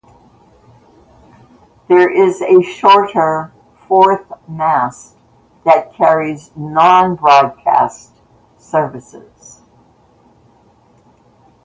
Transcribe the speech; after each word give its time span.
There 1.87 2.11
is 2.11 2.41
a 2.41 2.63
shorter 2.63 3.51
fourth 3.87 4.25
mast 4.47 5.15
that 5.63 5.93
carries 5.93 6.49
non 6.55 7.13
broadcast 7.13 8.13
services. 8.57 9.61